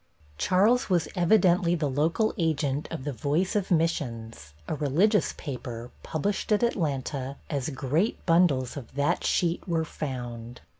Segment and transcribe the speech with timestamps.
[0.39, 6.51] Charles was evidently the local agent of the Voice of Missions, a "religious" paper, published
[6.51, 10.61] at Atlanta, as great bundles of that sheet were found.